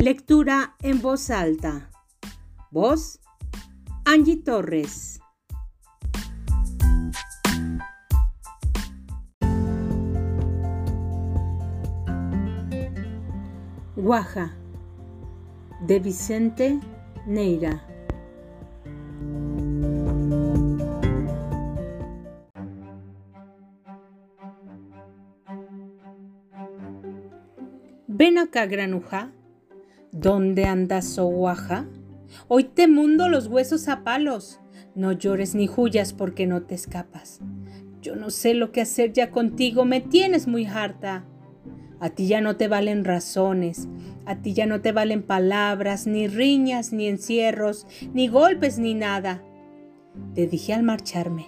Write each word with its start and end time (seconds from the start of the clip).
Lectura 0.00 0.76
en 0.80 1.02
voz 1.02 1.28
alta. 1.28 1.90
Voz 2.70 3.20
Angie 4.06 4.38
Torres. 4.38 5.20
Guaja 13.94 14.56
de 15.86 16.00
Vicente 16.00 16.80
Neira. 17.26 17.84
Ven 28.08 28.38
acá, 28.38 28.64
granuja. 28.64 29.30
¿Dónde 30.12 30.64
andas, 30.64 31.16
guaja? 31.16 31.86
Hoy 32.48 32.64
te 32.64 32.88
mundo 32.88 33.28
los 33.28 33.46
huesos 33.46 33.88
a 33.88 34.02
palos. 34.02 34.60
No 34.96 35.12
llores 35.12 35.54
ni 35.54 35.68
huyas 35.68 36.12
porque 36.12 36.48
no 36.48 36.62
te 36.62 36.74
escapas. 36.74 37.38
Yo 38.02 38.16
no 38.16 38.30
sé 38.30 38.54
lo 38.54 38.72
que 38.72 38.80
hacer 38.80 39.12
ya 39.12 39.30
contigo, 39.30 39.84
me 39.84 40.00
tienes 40.00 40.48
muy 40.48 40.66
harta. 40.66 41.24
A 42.00 42.10
ti 42.10 42.26
ya 42.26 42.40
no 42.40 42.56
te 42.56 42.66
valen 42.66 43.04
razones, 43.04 43.88
a 44.26 44.36
ti 44.36 44.52
ya 44.52 44.66
no 44.66 44.80
te 44.80 44.90
valen 44.90 45.22
palabras, 45.22 46.08
ni 46.08 46.26
riñas, 46.26 46.92
ni 46.92 47.06
encierros, 47.06 47.86
ni 48.12 48.26
golpes, 48.26 48.80
ni 48.80 48.94
nada. 48.94 49.44
Te 50.34 50.48
dije 50.48 50.72
al 50.72 50.82
marcharme, 50.82 51.46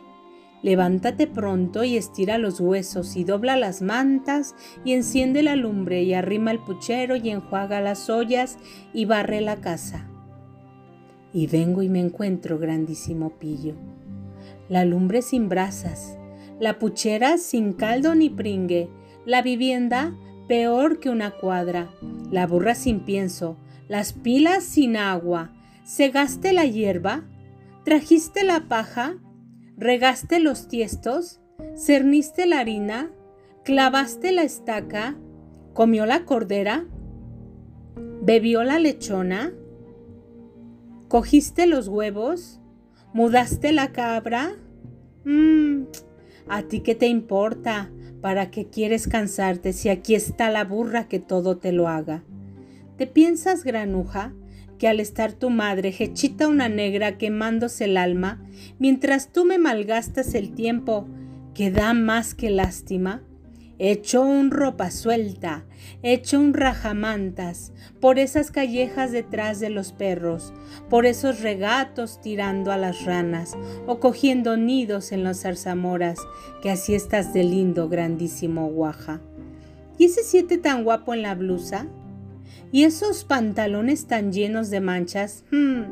levántate 0.62 1.27
pronto 1.27 1.84
y 1.84 1.97
estira 1.97 2.39
los 2.39 2.61
huesos 2.61 3.16
y 3.16 3.25
dobla 3.25 3.57
las 3.57 3.83
mantas 3.83 4.55
y 4.85 4.93
enciende 4.93 5.43
la 5.43 5.57
lumbre 5.57 6.02
y 6.02 6.15
arrima 6.15 6.52
el 6.52 6.60
puchero 6.60 7.16
y 7.16 7.30
enjuaga 7.30 7.80
las 7.80 8.09
ollas 8.09 8.59
y 8.95 9.04
barre 9.04 9.41
la 9.41 9.57
casa. 9.57 10.09
Y 11.32 11.46
vengo 11.46 11.82
y 11.82 11.88
me 11.88 12.01
encuentro 12.01 12.59
grandísimo 12.59 13.30
pillo. 13.38 13.74
La 14.69 14.85
lumbre 14.85 15.23
sin 15.23 15.49
brasas, 15.49 16.16
la 16.60 16.79
puchera 16.79 17.38
sin 17.38 17.73
caldo 17.73 18.15
ni 18.15 18.30
pringue, 18.30 18.88
la 19.26 19.43
vivienda 19.43 20.15
peor 20.47 21.01
que 21.01 21.10
una 21.10 21.30
cuadra, 21.30 21.91
la 22.30 22.47
burra 22.47 22.74
sin 22.74 23.01
pienso, 23.01 23.57
las 23.88 24.13
pilas 24.13 24.65
sin 24.65 24.97
agua, 24.97 25.52
segaste 25.85 26.52
la 26.52 26.65
hierba, 26.65 27.24
trajiste 27.85 28.45
la 28.45 28.69
paja, 28.69 29.16
regaste 29.83 30.38
los 30.38 30.69
tiestos, 30.69 31.41
cerniste 31.77 32.47
la 32.47 32.61
harina, 32.61 33.11
clavaste 33.65 34.30
la 34.30 34.45
estaca, 34.45 35.16
comió 35.75 36.07
la 36.07 36.25
cordera, 36.25 36.87
bebió 38.23 38.63
la 38.63 38.79
lechona, 38.79 39.53
cogiste 41.09 41.66
los 41.66 41.88
huevos, 41.88 42.60
mudaste 43.13 43.73
la 43.73 43.91
cabra. 43.91 44.55
Mmm, 45.25 45.83
¿a 46.49 46.63
ti 46.63 46.80
qué 46.80 46.95
te 46.95 47.09
importa? 47.09 47.91
¿Para 48.21 48.53
qué 48.53 48.69
quieres 48.69 49.09
cansarte 49.09 49.73
si 49.73 49.88
aquí 49.88 50.15
está 50.15 50.49
la 50.51 50.65
burra 50.65 51.09
que 51.09 51.19
todo 51.19 51.59
te 51.59 51.73
lo 51.73 51.88
haga? 51.88 52.23
¿Te 52.97 53.09
piensas, 53.09 53.65
granuja, 53.65 54.33
que 54.83 54.88
al 54.88 54.99
estar 54.99 55.33
tu 55.33 55.49
madre 55.49 55.95
hechita 55.97 56.49
una 56.49 56.69
negra 56.69 57.16
quemándose 57.16 57.85
el 57.85 57.97
alma, 57.97 58.43
mientras 58.80 59.33
tú 59.33 59.45
me 59.45 59.57
malgastas 59.57 60.35
el 60.35 60.57
tiempo, 60.57 61.07
que 61.55 61.71
da 61.71 61.95
más 61.95 62.35
que 62.35 62.51
lástima? 62.51 63.23
Hecho 63.79 64.22
un 64.22 64.50
ropa 64.50 64.91
suelta, 64.91 65.65
hecho 66.03 66.41
un 66.41 66.53
rajamantas, 66.53 67.72
por 68.00 68.19
esas 68.19 68.50
callejas 68.50 69.12
detrás 69.12 69.60
de 69.60 69.71
los 69.71 69.92
perros, 69.92 70.53
por 70.91 71.06
esos 71.06 71.42
regatos 71.42 72.21
tirando 72.21 72.72
a 72.72 72.76
las 72.76 73.04
ranas, 73.04 73.56
o 73.87 74.00
cogiendo 74.00 74.56
nidos 74.56 75.12
en 75.12 75.22
las 75.22 75.42
zarzamoras, 75.42 76.19
que 76.60 76.72
así 76.72 76.97
estás 76.97 77.32
de 77.32 77.44
lindo, 77.44 77.88
grandísimo 77.88 78.66
guaja. 78.66 79.21
¿Y 79.97 80.06
ese 80.06 80.25
siete 80.25 80.59
tan 80.59 80.82
guapo 80.82 81.15
en 81.15 81.22
la 81.22 81.37
blusa? 81.37 81.87
Y 82.72 82.84
esos 82.84 83.24
pantalones 83.24 84.06
tan 84.06 84.32
llenos 84.32 84.70
de 84.70 84.80
manchas, 84.80 85.44
hmm, 85.50 85.82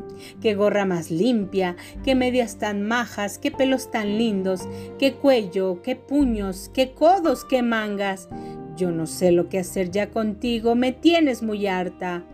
qué 0.41 0.55
gorra 0.55 0.87
más 0.87 1.11
limpia, 1.11 1.77
qué 2.03 2.15
medias 2.15 2.57
tan 2.57 2.83
majas, 2.83 3.39
qué 3.39 3.51
pelos 3.51 3.91
tan 3.91 4.17
lindos, 4.17 4.63
qué 4.99 5.13
cuello, 5.13 5.83
qué 5.83 5.95
puños, 5.95 6.71
qué 6.73 6.93
codos, 6.93 7.45
qué 7.45 7.63
mangas. 7.63 8.31
Yo 8.79 8.93
no 8.93 9.07
sé 9.07 9.31
lo 9.31 9.51
que 9.51 9.59
hacer 9.59 9.91
ya 9.91 10.11
contigo, 10.11 10.75
me 10.75 10.93
tienes 10.93 11.43
muy 11.43 11.67
harta. 11.67 12.25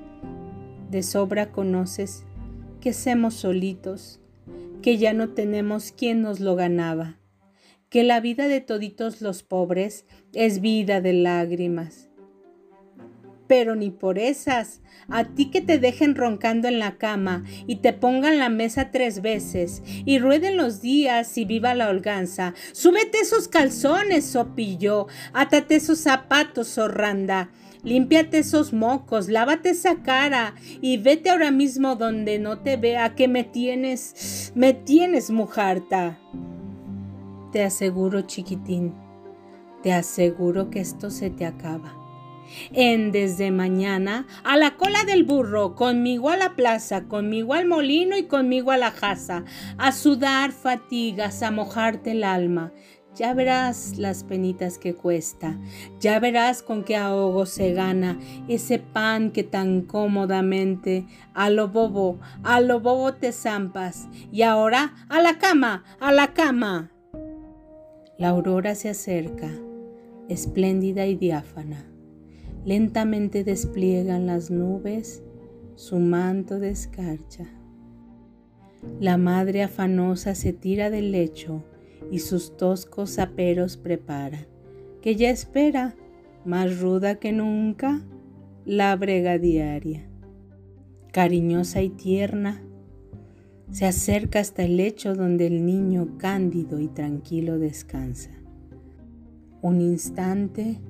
De 0.91 1.03
sobra 1.03 1.51
conoces 1.51 2.25
que 2.81 2.93
somos 2.93 3.35
solitos, 3.35 4.21
que 4.81 4.97
ya 4.97 5.13
no 5.13 5.31
tenemos 5.31 5.91
quien 5.91 6.23
nos 6.23 6.39
lo 6.39 6.55
ganaba, 6.55 7.19
que 7.89 8.05
la 8.05 8.21
vida 8.21 8.47
de 8.47 8.61
toditos 8.61 9.21
los 9.21 9.43
pobres 9.43 10.05
es 10.33 10.61
vida 10.61 11.01
de 11.01 11.15
lágrimas 11.15 12.06
pero 13.47 13.75
ni 13.77 13.91
por 13.91 14.19
esas. 14.19 14.81
A 15.09 15.25
ti 15.25 15.51
que 15.51 15.61
te 15.61 15.79
dejen 15.79 16.17
roncando 16.17 16.67
en 16.69 16.79
la 16.79 16.97
cama 16.99 17.45
y 17.67 17.77
te 17.77 17.93
pongan 17.93 18.39
la 18.39 18.49
mesa 18.49 18.91
tres 18.91 19.23
veces 19.23 19.83
y 19.87 20.19
rueden 20.19 20.57
los 20.57 20.81
días 20.81 21.39
y 21.39 21.45
viva 21.45 21.75
la 21.75 21.89
holganza. 21.89 22.55
Súbete 22.73 23.19
esos 23.19 23.47
calzones, 23.49 24.25
sopillo. 24.25 25.07
Átate 25.33 25.77
esos 25.77 26.01
zapatos, 26.01 26.75
zorranda. 26.75 27.51
Límpiate 27.85 28.39
esos 28.39 28.73
mocos, 28.73 29.29
lávate 29.29 29.71
esa 29.71 30.03
cara 30.03 30.57
y 30.81 30.97
vete 30.99 31.31
ahora 31.31 31.53
mismo 31.53 31.95
donde 31.95 32.41
no 32.41 32.59
te 32.59 32.77
vea 32.77 33.15
que 33.15 33.29
me 33.29 33.45
tienes, 33.45 34.51
me 34.57 34.75
tienes 34.75 35.31
mujarta. 35.31 36.19
Te 37.53 37.63
aseguro, 37.63 38.23
chiquitín, 38.23 38.93
te 39.85 39.93
aseguro 39.93 40.69
que 40.69 40.81
esto 40.81 41.11
se 41.11 41.31
te 41.31 41.47
acaba 41.47 42.06
en 42.73 43.13
desde 43.13 43.51
mañana 43.51 44.27
a 44.45 44.57
la 44.57 44.77
cola 44.77 45.05
del 45.05 45.25
burro, 45.25 45.75
conmigo 45.75 46.31
a 46.31 46.37
la 46.37 46.57
plaza, 46.57 47.05
conmigo 47.05 47.55
al 47.55 47.67
molino 47.67 48.17
y 48.17 48.25
conmigo 48.25 48.71
a 48.71 48.77
la 48.77 48.91
jaza, 48.91 49.45
a 49.79 49.93
sudar 49.93 50.53
fatigas, 50.53 51.43
a 51.43 51.51
mojarte 51.51 52.13
el 52.13 52.25
alma. 52.25 52.73
Ya 53.15 53.33
verás 53.33 53.97
las 53.97 54.25
penitas 54.25 54.77
que 54.77 54.95
cuesta, 54.95 55.59
ya 56.01 56.21
verás 56.21 56.63
con 56.63 56.85
qué 56.85 56.97
ahogo 56.97 57.47
se 57.47 57.73
gana 57.73 58.19
ese 58.47 58.79
pan 58.79 59.31
que 59.31 59.43
tan 59.43 59.81
cómodamente 59.81 61.07
a 61.33 61.49
lo 61.49 61.69
bobo, 61.69 62.21
a 62.43 62.61
lo 62.61 62.81
bobo 62.81 63.15
te 63.15 63.33
zampas. 63.33 64.07
Y 64.31 64.43
ahora 64.43 64.95
a 65.09 65.23
la 65.23 65.39
cama, 65.39 65.83
a 65.99 66.13
la 66.13 66.35
cama. 66.35 66.91
La 68.19 68.29
aurora 68.29 68.75
se 68.75 68.91
acerca, 68.91 69.51
espléndida 70.29 71.07
y 71.07 71.15
diáfana 71.15 71.96
Lentamente 72.65 73.45
despliegan 73.45 74.27
las 74.27 74.51
nubes 74.51 75.23
su 75.77 75.99
manto 75.99 76.59
de 76.59 76.71
escarcha. 76.71 77.47
La 79.01 79.17
madre 79.17 79.63
afanosa 79.63 80.35
se 80.35 80.53
tira 80.53 80.91
del 80.91 81.13
lecho 81.13 81.65
y 82.11 82.21
sus 82.21 82.57
toscos 82.57 83.19
aperos 83.19 83.77
prepara, 83.77 84.47
que 85.01 85.17
ya 85.17 85.31
espera, 85.31 85.95
más 86.45 86.81
ruda 86.81 87.17
que 87.17 87.33
nunca, 87.33 88.03
la 88.65 88.95
brega 88.97 89.39
diaria. 89.39 90.09
Cariñosa 91.13 91.83
y 91.83 91.91
tierna, 91.91 92.63
se 93.71 93.85
acerca 93.85 94.41
hasta 94.41 94.65
el 94.65 94.77
lecho 94.77 95.15
donde 95.15 95.47
el 95.47 95.67
niño 95.67 96.17
cándido 96.19 96.81
y 96.81 96.89
tranquilo 96.89 97.59
descansa. 97.59 98.31
Un 99.61 99.81
instante 99.81 100.81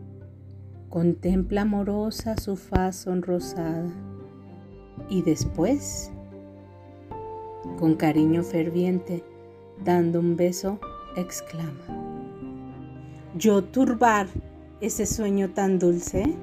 Contempla 0.91 1.63
amorosa 1.63 2.37
su 2.37 2.57
faz 2.57 2.97
sonrosada 2.97 3.91
y 5.11 5.23
después, 5.23 6.11
con 7.79 7.97
cariño 7.97 8.43
ferviente, 8.43 9.25
dando 9.85 10.21
un 10.21 10.37
beso, 10.37 10.79
exclama, 11.17 11.83
¿yo 13.37 13.65
turbar 13.65 14.29
ese 14.81 15.07
sueño 15.07 15.51
tan 15.51 15.79
dulce? 15.79 16.35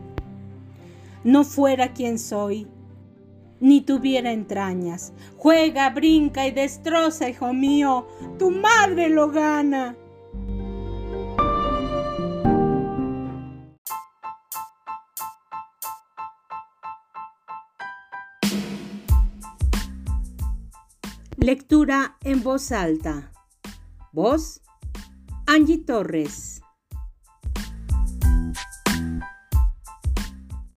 No 1.23 1.45
fuera 1.45 1.93
quien 1.93 2.19
soy, 2.19 2.67
ni 3.61 3.79
tuviera 3.79 4.33
entrañas. 4.33 5.13
Juega, 5.37 5.89
brinca 5.91 6.45
y 6.45 6.51
destroza, 6.51 7.29
hijo 7.29 7.53
mío, 7.53 8.07
tu 8.37 8.51
madre 8.51 9.07
lo 9.07 9.31
gana. 9.31 9.95
Lectura 21.43 22.15
en 22.23 22.41
voz 22.41 22.71
alta. 22.71 23.29
Voz 24.13 24.61
Angie 25.45 25.83
Torres. 25.83 26.52